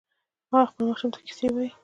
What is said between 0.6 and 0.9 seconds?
خپل